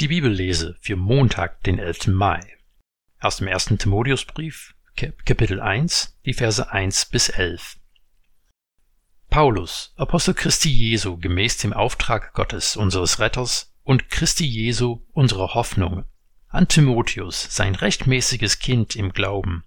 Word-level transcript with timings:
Die 0.00 0.06
Bibellese 0.06 0.76
für 0.80 0.94
Montag, 0.94 1.64
den 1.64 1.80
11. 1.80 2.06
Mai. 2.06 2.38
Aus 3.18 3.38
dem 3.38 3.48
ersten 3.48 3.78
Timotheusbrief, 3.78 4.76
Kapitel 4.94 5.60
1, 5.60 6.20
die 6.24 6.34
Verse 6.34 6.70
1 6.70 7.06
bis 7.06 7.28
11. 7.30 7.80
Paulus, 9.28 9.92
Apostel 9.96 10.34
Christi 10.34 10.70
Jesu, 10.70 11.16
gemäß 11.16 11.56
dem 11.56 11.72
Auftrag 11.72 12.32
Gottes, 12.32 12.76
unseres 12.76 13.18
Retters, 13.18 13.74
und 13.82 14.08
Christi 14.08 14.46
Jesu, 14.46 15.04
unserer 15.14 15.54
Hoffnung, 15.54 16.04
an 16.46 16.68
Timotheus, 16.68 17.48
sein 17.50 17.74
rechtmäßiges 17.74 18.60
Kind 18.60 18.94
im 18.94 19.12
Glauben. 19.12 19.64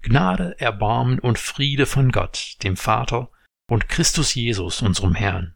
Gnade, 0.00 0.58
Erbarmen 0.58 1.20
und 1.20 1.38
Friede 1.38 1.86
von 1.86 2.10
Gott, 2.10 2.56
dem 2.64 2.76
Vater, 2.76 3.30
und 3.68 3.88
Christus 3.88 4.34
Jesus, 4.34 4.82
unserem 4.82 5.14
Herrn. 5.14 5.54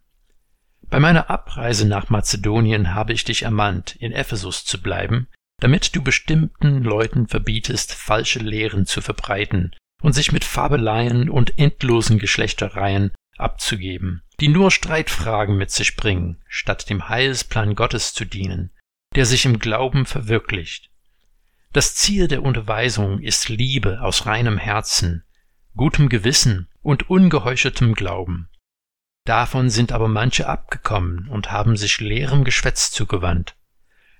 Bei 0.90 1.00
meiner 1.00 1.30
Abreise 1.30 1.86
nach 1.86 2.10
Mazedonien 2.10 2.94
habe 2.94 3.12
ich 3.12 3.24
dich 3.24 3.42
ermahnt, 3.42 3.96
in 3.96 4.12
Ephesus 4.12 4.64
zu 4.64 4.80
bleiben, 4.80 5.28
damit 5.58 5.94
du 5.96 6.02
bestimmten 6.02 6.82
Leuten 6.82 7.26
verbietest, 7.26 7.92
falsche 7.92 8.38
Lehren 8.38 8.86
zu 8.86 9.00
verbreiten 9.00 9.74
und 10.02 10.12
sich 10.12 10.32
mit 10.32 10.44
Fabeleien 10.44 11.30
und 11.30 11.58
endlosen 11.58 12.18
Geschlechtereien 12.18 13.12
abzugeben, 13.36 14.22
die 14.40 14.48
nur 14.48 14.70
Streitfragen 14.70 15.56
mit 15.56 15.70
sich 15.70 15.96
bringen, 15.96 16.42
statt 16.46 16.88
dem 16.88 17.08
Heilsplan 17.08 17.74
Gottes 17.74 18.14
zu 18.14 18.24
dienen, 18.24 18.70
der 19.14 19.26
sich 19.26 19.44
im 19.44 19.58
Glauben 19.58 20.06
verwirklicht. 20.06 20.90
Das 21.72 21.94
Ziel 21.94 22.28
der 22.28 22.42
Unterweisung 22.42 23.20
ist 23.20 23.48
Liebe 23.48 24.00
aus 24.00 24.26
reinem 24.26 24.56
Herzen, 24.56 25.24
gutem 25.74 26.08
Gewissen 26.08 26.68
und 26.80 27.10
ungeheucheltem 27.10 27.94
Glauben. 27.94 28.48
Davon 29.26 29.70
sind 29.70 29.90
aber 29.90 30.06
manche 30.06 30.46
abgekommen 30.46 31.28
und 31.28 31.50
haben 31.50 31.76
sich 31.76 32.00
leerem 32.00 32.44
Geschwätz 32.44 32.92
zugewandt. 32.92 33.56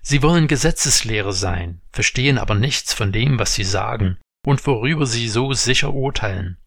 Sie 0.02 0.20
wollen 0.20 0.48
Gesetzeslehre 0.48 1.32
sein, 1.32 1.80
verstehen 1.92 2.38
aber 2.38 2.56
nichts 2.56 2.92
von 2.92 3.12
dem, 3.12 3.38
was 3.38 3.54
sie 3.54 3.62
sagen 3.62 4.18
und 4.44 4.66
worüber 4.66 5.06
sie 5.06 5.28
so 5.28 5.52
sicher 5.52 5.94
urteilen. 5.94 6.58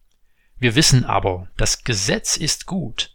Wir 0.56 0.74
wissen 0.74 1.04
aber, 1.04 1.48
das 1.58 1.84
Gesetz 1.84 2.38
ist 2.38 2.64
gut, 2.64 3.14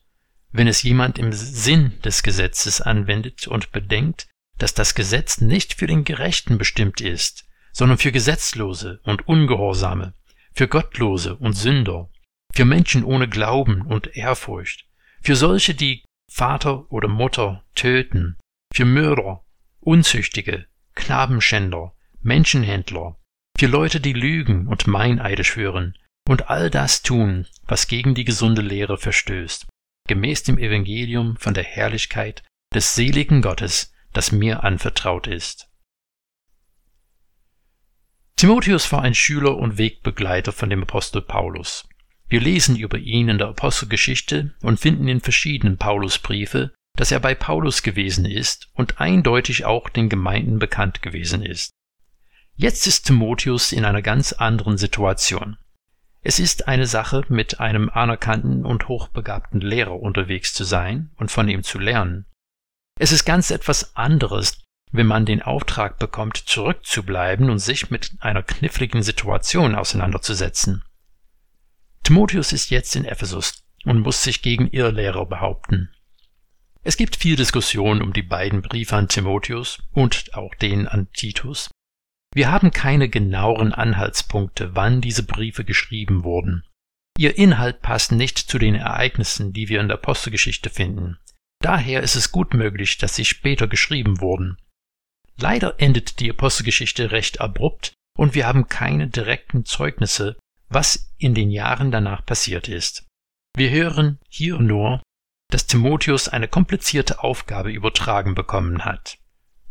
wenn 0.52 0.68
es 0.68 0.84
jemand 0.84 1.18
im 1.18 1.34
Sinn 1.34 2.00
des 2.04 2.22
Gesetzes 2.22 2.80
anwendet 2.80 3.48
und 3.48 3.72
bedenkt, 3.72 4.28
dass 4.60 4.76
das 4.76 4.94
Gesetz 4.94 5.42
nicht 5.42 5.74
für 5.74 5.88
den 5.88 6.04
Gerechten 6.04 6.60
bestimmt 6.60 7.02
ist, 7.02 7.46
sondern 7.72 7.98
für 7.98 8.12
Gesetzlose 8.12 9.00
und 9.04 9.28
Ungehorsame, 9.28 10.14
für 10.54 10.68
Gottlose 10.68 11.36
und 11.36 11.54
Sünder, 11.54 12.12
für 12.54 12.66
Menschen 12.66 13.04
ohne 13.04 13.28
Glauben 13.28 13.82
und 13.82 14.16
Ehrfurcht, 14.16 14.86
für 15.26 15.36
solche, 15.36 15.74
die 15.74 16.04
Vater 16.32 16.92
oder 16.92 17.08
Mutter 17.08 17.64
töten, 17.74 18.38
für 18.72 18.86
Mörder, 18.86 19.44
Unzüchtige, 19.80 20.68
Knabenschänder, 20.94 21.96
Menschenhändler, 22.22 23.20
für 23.58 23.68
Leute, 23.68 24.00
die 24.00 24.14
lügen 24.14 24.68
und 24.68 24.86
Meineide 24.86 25.44
schwören 25.44 25.98
und 26.30 26.50
all 26.50 26.70
das 26.70 27.02
tun, 27.02 27.48
was 27.64 27.88
gegen 27.88 28.14
die 28.14 28.24
gesunde 28.24 28.62
Lehre 28.62 28.98
verstößt, 28.98 29.66
gemäß 30.08 30.44
dem 30.44 30.60
Evangelium 30.60 31.38
von 31.38 31.56
der 31.56 31.64
Herrlichkeit 31.64 32.44
des 32.74 32.94
seligen 32.94 33.42
Gottes, 33.42 33.94
das 34.14 34.32
mir 34.32 34.64
anvertraut 34.64 35.26
ist. 35.26 35.70
Timotheus 38.36 38.92
war 38.92 39.02
ein 39.02 39.16
Schüler 39.16 39.58
und 39.58 39.78
Wegbegleiter 39.78 40.52
von 40.52 40.70
dem 40.70 40.84
Apostel 40.84 41.22
Paulus. 41.22 41.88
Wir 42.28 42.42
lesen 42.42 42.76
über 42.76 42.98
ihn 42.98 43.30
in 43.30 43.38
der 43.38 43.50
Apostelgeschichte 43.50 44.54
und 44.62 44.80
finden 44.80 45.08
in 45.08 45.22
verschiedenen 45.22 45.78
Paulusbriefe, 45.78 46.74
dass 46.96 47.12
er 47.12 47.20
bei 47.20 47.36
Paulus 47.36 47.84
gewesen 47.84 48.26
ist 48.26 48.70
und 48.74 49.00
eindeutig 49.00 49.66
auch 49.66 49.90
den 49.90 50.10
Gemeinden 50.10 50.60
bekannt 50.60 51.02
gewesen 51.02 51.44
ist. 51.44 51.72
Jetzt 52.56 52.88
ist 52.88 53.06
Timotheus 53.06 53.72
in 53.72 53.86
einer 53.86 54.02
ganz 54.02 54.34
anderen 54.34 54.78
Situation. 54.78 55.58
Es 56.22 56.40
ist 56.40 56.68
eine 56.68 56.88
Sache, 56.88 57.24
mit 57.28 57.60
einem 57.60 57.90
anerkannten 57.90 58.66
und 58.66 58.88
hochbegabten 58.88 59.62
Lehrer 59.62 60.00
unterwegs 60.00 60.54
zu 60.54 60.64
sein 60.64 61.12
und 61.18 61.30
von 61.30 61.48
ihm 61.50 61.64
zu 61.64 61.78
lernen. 61.78 62.26
Es 62.98 63.12
ist 63.12 63.26
ganz 63.26 63.52
etwas 63.52 63.96
anderes, 63.96 64.64
wenn 64.92 65.06
man 65.06 65.26
den 65.26 65.42
Auftrag 65.42 66.00
bekommt, 66.00 66.38
zurückzubleiben 66.38 67.50
und 67.50 67.60
sich 67.60 67.92
mit 67.92 68.14
einer 68.22 68.42
kniffligen 68.42 69.04
Situation 69.04 69.76
auseinanderzusetzen. 69.76 70.84
Timotheus 72.06 72.54
ist 72.54 72.70
jetzt 72.70 72.96
in 72.96 73.04
Ephesus 73.04 73.64
und 73.84 74.02
muss 74.02 74.22
sich 74.22 74.44
gegen 74.44 74.68
Irrlehrer 74.68 75.26
behaupten. 75.26 75.90
Es 76.84 76.98
gibt 76.98 77.16
viel 77.16 77.36
Diskussion 77.36 78.04
um 78.04 78.14
die 78.14 78.22
beiden 78.22 78.62
Briefe 78.62 78.96
an 78.96 79.08
Timotheus 79.08 79.80
und 79.92 80.36
auch 80.36 80.54
den 80.54 80.88
an 80.88 81.12
Titus. 81.14 81.72
Wir 82.32 82.52
haben 82.52 82.70
keine 82.70 83.10
genaueren 83.10 83.74
Anhaltspunkte, 83.74 84.76
wann 84.76 85.02
diese 85.02 85.24
Briefe 85.24 85.66
geschrieben 85.66 86.24
wurden. 86.24 86.64
Ihr 87.18 87.40
Inhalt 87.40 87.82
passt 87.82 88.12
nicht 88.12 88.38
zu 88.38 88.60
den 88.60 88.76
Ereignissen, 88.76 89.52
die 89.52 89.68
wir 89.68 89.82
in 89.82 89.88
der 89.88 89.98
Apostelgeschichte 89.98 90.70
finden. 90.70 91.18
Daher 91.60 92.04
ist 92.04 92.16
es 92.16 92.32
gut 92.32 92.54
möglich, 92.54 93.00
dass 93.00 93.16
sie 93.16 93.26
später 93.26 93.68
geschrieben 93.68 94.22
wurden. 94.22 94.58
Leider 95.38 95.80
endet 95.80 96.20
die 96.20 96.30
Apostelgeschichte 96.30 97.10
recht 97.10 97.42
abrupt 97.42 97.94
und 98.16 98.36
wir 98.36 98.46
haben 98.46 98.68
keine 98.68 99.08
direkten 99.08 99.66
Zeugnisse 99.66 100.38
was 100.76 101.10
in 101.18 101.34
den 101.34 101.50
Jahren 101.50 101.90
danach 101.90 102.26
passiert 102.26 102.68
ist. 102.68 103.06
Wir 103.56 103.70
hören 103.72 104.20
hier 104.28 104.60
nur, 104.60 105.02
dass 105.50 105.68
Timotheus 105.68 106.28
eine 106.28 106.50
komplizierte 106.50 107.24
Aufgabe 107.24 107.72
übertragen 107.72 108.36
bekommen 108.36 108.84
hat. 108.84 109.18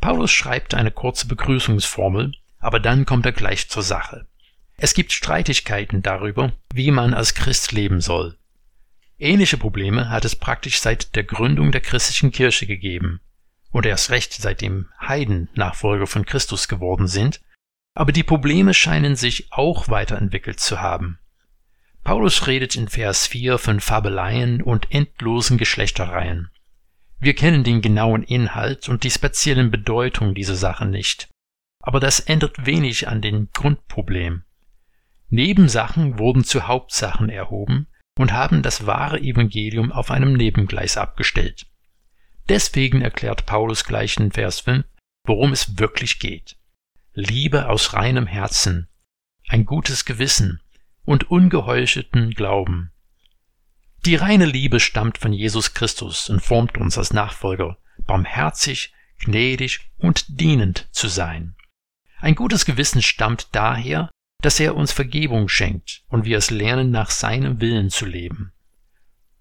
Paulus 0.00 0.32
schreibt 0.32 0.72
eine 0.72 0.90
kurze 0.90 1.28
Begrüßungsformel, 1.28 2.32
aber 2.58 2.80
dann 2.80 3.04
kommt 3.04 3.26
er 3.26 3.32
gleich 3.32 3.68
zur 3.68 3.82
Sache. 3.82 4.26
Es 4.78 4.94
gibt 4.94 5.12
Streitigkeiten 5.12 6.00
darüber, 6.00 6.54
wie 6.72 6.90
man 6.90 7.12
als 7.12 7.34
Christ 7.34 7.72
leben 7.72 8.00
soll. 8.00 8.38
Ähnliche 9.18 9.58
Probleme 9.58 10.08
hat 10.08 10.24
es 10.24 10.34
praktisch 10.34 10.80
seit 10.80 11.14
der 11.16 11.24
Gründung 11.24 11.70
der 11.70 11.82
christlichen 11.82 12.32
Kirche 12.32 12.66
gegeben 12.66 13.20
und 13.72 13.84
erst 13.84 14.08
recht 14.10 14.32
seitdem 14.32 14.88
Heiden 15.00 15.50
Nachfolger 15.54 16.06
von 16.06 16.24
Christus 16.24 16.66
geworden 16.66 17.08
sind 17.08 17.42
aber 17.94 18.12
die 18.12 18.24
Probleme 18.24 18.74
scheinen 18.74 19.16
sich 19.16 19.52
auch 19.52 19.88
weiterentwickelt 19.88 20.60
zu 20.60 20.80
haben. 20.80 21.18
Paulus 22.02 22.46
redet 22.46 22.76
in 22.76 22.88
Vers 22.88 23.26
4 23.26 23.56
von 23.58 23.80
Fabeleien 23.80 24.60
und 24.60 24.92
endlosen 24.92 25.56
Geschlechtereien. 25.56 26.50
Wir 27.18 27.34
kennen 27.34 27.64
den 27.64 27.80
genauen 27.80 28.22
Inhalt 28.22 28.88
und 28.88 29.04
die 29.04 29.10
speziellen 29.10 29.70
Bedeutung 29.70 30.34
dieser 30.34 30.56
Sachen 30.56 30.90
nicht. 30.90 31.28
Aber 31.80 32.00
das 32.00 32.20
ändert 32.20 32.66
wenig 32.66 33.08
an 33.08 33.22
dem 33.22 33.48
Grundproblem. 33.52 34.42
Nebensachen 35.30 36.18
wurden 36.18 36.44
zu 36.44 36.66
Hauptsachen 36.66 37.30
erhoben 37.30 37.86
und 38.18 38.32
haben 38.32 38.62
das 38.62 38.86
wahre 38.86 39.20
Evangelium 39.20 39.92
auf 39.92 40.10
einem 40.10 40.34
Nebengleis 40.34 40.96
abgestellt. 40.96 41.66
Deswegen 42.48 43.00
erklärt 43.00 43.46
Paulus 43.46 43.84
gleich 43.84 44.18
in 44.18 44.30
Vers 44.30 44.60
5, 44.60 44.84
worum 45.24 45.52
es 45.52 45.78
wirklich 45.78 46.18
geht. 46.18 46.56
Liebe 47.16 47.68
aus 47.68 47.92
reinem 47.92 48.26
Herzen, 48.26 48.88
ein 49.46 49.66
gutes 49.66 50.04
Gewissen 50.04 50.60
und 51.04 51.30
ungeheuchelten 51.30 52.32
Glauben. 52.32 52.90
Die 54.04 54.16
reine 54.16 54.46
Liebe 54.46 54.80
stammt 54.80 55.18
von 55.18 55.32
Jesus 55.32 55.74
Christus 55.74 56.28
und 56.28 56.40
formt 56.40 56.76
uns 56.76 56.98
als 56.98 57.12
Nachfolger, 57.12 57.78
barmherzig, 57.98 58.92
gnädig 59.20 59.92
und 59.96 60.40
dienend 60.40 60.88
zu 60.90 61.06
sein. 61.06 61.54
Ein 62.18 62.34
gutes 62.34 62.64
Gewissen 62.64 63.00
stammt 63.00 63.46
daher, 63.52 64.10
dass 64.42 64.58
er 64.58 64.74
uns 64.74 64.90
Vergebung 64.90 65.48
schenkt 65.48 66.02
und 66.08 66.24
wir 66.24 66.36
es 66.36 66.50
lernen, 66.50 66.90
nach 66.90 67.10
seinem 67.10 67.60
Willen 67.60 67.90
zu 67.90 68.06
leben. 68.06 68.52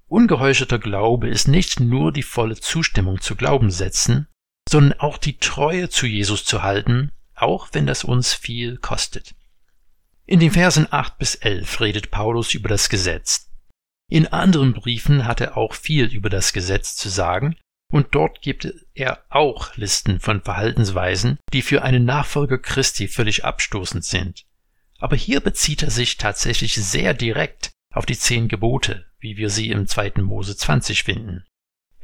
Ungeheuchelter 0.06 0.78
Glaube 0.78 1.28
ist 1.28 1.48
nicht 1.48 1.80
nur 1.80 2.14
die 2.14 2.22
volle 2.22 2.56
Zustimmung 2.56 3.20
zu 3.20 3.36
Glauben 3.36 3.72
setzen, 3.72 4.28
sondern 4.70 5.00
auch 5.00 5.18
die 5.18 5.40
Treue 5.40 5.90
zu 5.90 6.06
Jesus 6.06 6.46
zu 6.46 6.62
halten 6.62 7.12
auch 7.36 7.70
wenn 7.74 7.86
das 7.86 8.04
uns 8.04 8.34
viel 8.34 8.78
kostet. 8.78 9.36
In 10.26 10.40
den 10.40 10.52
Versen 10.52 10.88
8 10.90 11.18
bis 11.18 11.36
11 11.36 11.82
redet 11.82 12.12
Paulus 12.12 12.54
über 12.54 12.70
das 12.70 12.90
Gesetz. 12.90 13.50
In 14.10 14.28
anderen 14.28 14.74
Briefen 14.74 15.26
hat 15.26 15.42
er 15.42 15.58
auch 15.58 15.74
viel 15.74 16.06
über 16.06 16.30
das 16.30 16.54
Gesetz 16.54 16.96
zu 16.96 17.10
sagen, 17.10 17.58
und 17.92 18.16
dort 18.16 18.42
gibt 18.42 18.74
er 18.96 19.24
auch 19.30 19.76
Listen 19.76 20.20
von 20.20 20.42
Verhaltensweisen, 20.42 21.38
die 21.54 21.62
für 21.62 21.84
einen 21.84 22.06
Nachfolger 22.06 22.58
Christi 22.58 23.08
völlig 23.08 23.46
abstoßend 23.46 24.04
sind. 24.04 24.46
Aber 24.98 25.16
hier 25.16 25.42
bezieht 25.42 25.84
er 25.84 25.92
sich 25.92 26.18
tatsächlich 26.18 26.74
sehr 26.76 27.14
direkt 27.14 27.72
auf 27.94 28.06
die 28.06 28.18
zehn 28.18 28.48
Gebote, 28.48 29.06
wie 29.20 29.38
wir 29.38 29.50
sie 29.50 29.70
im 29.70 29.86
2. 29.86 30.14
Mose 30.22 30.58
20 30.58 31.04
finden. 31.04 31.44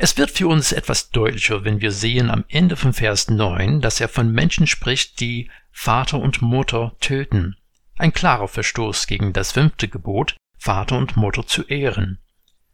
Es 0.02 0.16
wird 0.16 0.32
für 0.32 0.48
uns 0.48 0.72
etwas 0.72 1.10
deutlicher, 1.10 1.66
wenn 1.66 1.82
wir 1.82 1.92
sehen 1.92 2.32
am 2.32 2.46
Ende 2.48 2.78
von 2.78 2.94
Vers 2.94 3.30
9, 3.30 3.82
dass 3.82 4.00
er 4.00 4.08
von 4.08 4.32
Menschen 4.32 4.66
spricht, 4.66 5.20
die 5.20 5.52
Vater 5.74 6.20
und 6.20 6.42
Mutter 6.42 6.96
töten. 7.02 7.58
Ein 7.98 8.14
klarer 8.14 8.48
Verstoß 8.48 9.08
gegen 9.08 9.34
das 9.34 9.52
fünfte 9.52 9.90
Gebot, 9.90 10.38
Vater 10.58 10.98
und 10.98 11.18
Mutter 11.18 11.46
zu 11.46 11.66
ehren. 11.68 12.18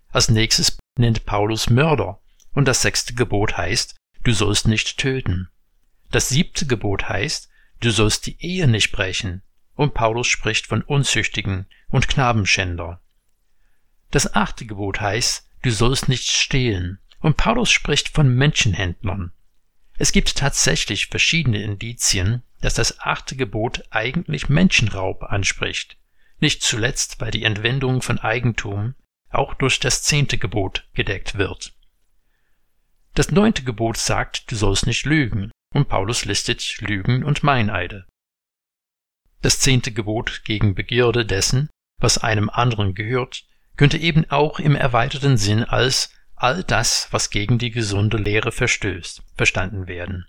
Als 0.09 0.29
nächstes 0.29 0.77
nennt 0.99 1.25
Paulus 1.25 1.71
Mörder 1.71 2.21
und 2.53 2.67
das 2.67 2.83
sechste 2.83 3.15
Gebot 3.15 3.57
heißt, 3.57 3.95
du 4.23 4.31
sollst 4.31 4.67
nicht 4.67 4.99
töten. 4.99 5.49
Das 6.11 6.29
siebte 6.29 6.67
Gebot 6.67 7.09
heißt, 7.09 7.49
du 7.79 7.89
sollst 7.89 8.27
die 8.27 8.37
Ehe 8.39 8.67
nicht 8.67 8.91
brechen, 8.91 9.41
und 9.73 9.95
Paulus 9.95 10.27
spricht 10.27 10.67
von 10.67 10.83
Unzüchtigen 10.83 11.65
und 11.89 12.07
Knabenschänder. 12.07 13.01
Das 14.11 14.35
achte 14.35 14.67
Gebot 14.67 15.01
heißt, 15.01 15.49
du 15.63 15.71
sollst 15.71 16.07
nicht 16.07 16.29
stehlen, 16.31 16.99
und 17.25 17.37
Paulus 17.37 17.71
spricht 17.71 18.09
von 18.09 18.35
Menschenhändlern. 18.35 19.31
Es 19.97 20.11
gibt 20.11 20.37
tatsächlich 20.37 21.07
verschiedene 21.07 21.63
Indizien, 21.63 22.43
dass 22.61 22.75
das 22.75 22.99
achte 22.99 23.35
Gebot 23.35 23.83
eigentlich 23.89 24.47
Menschenraub 24.47 25.23
anspricht, 25.23 25.97
nicht 26.37 26.61
zuletzt, 26.61 27.19
weil 27.19 27.31
die 27.31 27.43
Entwendung 27.43 28.03
von 28.03 28.19
Eigentum 28.19 28.93
auch 29.31 29.55
durch 29.55 29.79
das 29.79 30.03
zehnte 30.03 30.37
Gebot 30.37 30.87
gedeckt 30.93 31.35
wird. 31.35 31.73
Das 33.15 33.31
neunte 33.31 33.63
Gebot 33.63 33.97
sagt, 33.97 34.51
du 34.51 34.55
sollst 34.55 34.85
nicht 34.85 35.07
lügen, 35.07 35.49
und 35.73 35.89
Paulus 35.89 36.25
listet 36.25 36.79
Lügen 36.79 37.23
und 37.23 37.41
Meineide. 37.41 38.05
Das 39.41 39.59
zehnte 39.59 39.91
Gebot 39.91 40.43
gegen 40.45 40.75
Begierde 40.75 41.25
dessen, 41.25 41.71
was 41.97 42.19
einem 42.19 42.51
anderen 42.51 42.93
gehört, 42.93 43.47
könnte 43.77 43.97
eben 43.97 44.29
auch 44.29 44.59
im 44.59 44.75
erweiterten 44.75 45.37
Sinn 45.37 45.63
als 45.63 46.11
all 46.35 46.63
das, 46.63 47.07
was 47.11 47.29
gegen 47.29 47.57
die 47.57 47.71
gesunde 47.71 48.17
Lehre 48.17 48.51
verstößt, 48.51 49.23
verstanden 49.35 49.87
werden. 49.87 50.25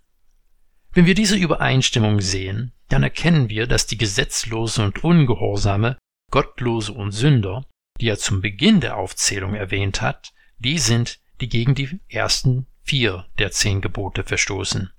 Wenn 0.93 1.06
wir 1.06 1.14
diese 1.14 1.37
Übereinstimmung 1.37 2.20
sehen, 2.20 2.73
dann 2.88 3.03
erkennen 3.03 3.49
wir, 3.49 3.67
dass 3.67 3.87
die 3.87 3.99
Gesetzlose 3.99 4.82
und 4.82 5.05
Ungehorsame, 5.05 5.99
Gottlose 6.31 6.93
und 6.93 7.12
Sünder, 7.12 7.67
die 8.00 8.08
er 8.08 8.19
zum 8.19 8.41
Beginn 8.41 8.81
der 8.81 8.97
Aufzählung 8.97 9.55
erwähnt 9.55 10.00
hat, 10.00 10.32
die 10.58 10.79
sind, 10.79 11.20
die 11.41 11.49
gegen 11.49 11.75
die 11.75 12.00
ersten 12.09 12.67
vier 12.82 13.26
der 13.38 13.50
zehn 13.50 13.81
Gebote 13.81 14.25
verstoßen. 14.25 14.91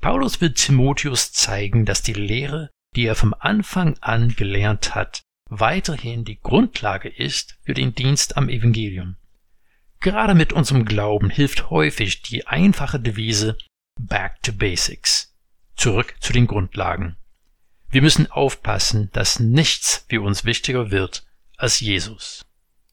Paulus 0.00 0.40
will 0.40 0.52
Timotheus 0.52 1.32
zeigen, 1.32 1.84
dass 1.84 2.02
die 2.02 2.12
Lehre, 2.12 2.70
die 2.94 3.06
er 3.06 3.14
vom 3.14 3.34
Anfang 3.38 3.96
an 4.00 4.34
gelernt 4.36 4.94
hat, 4.94 5.22
weiterhin 5.48 6.24
die 6.24 6.40
Grundlage 6.40 7.08
ist 7.08 7.58
für 7.62 7.74
den 7.74 7.94
Dienst 7.94 8.36
am 8.36 8.48
Evangelium. 8.48 9.16
Gerade 10.00 10.34
mit 10.34 10.52
unserem 10.52 10.84
Glauben 10.84 11.30
hilft 11.30 11.70
häufig 11.70 12.22
die 12.22 12.46
einfache 12.46 13.00
Devise 13.00 13.58
Back 14.00 14.42
to 14.42 14.52
Basics. 14.52 15.34
Zurück 15.76 16.14
zu 16.20 16.32
den 16.32 16.46
Grundlagen. 16.46 17.16
Wir 17.90 18.02
müssen 18.02 18.30
aufpassen, 18.30 19.10
dass 19.12 19.40
nichts 19.40 20.04
für 20.08 20.20
uns 20.20 20.44
wichtiger 20.44 20.90
wird 20.90 21.26
als 21.56 21.80
Jesus. 21.80 22.44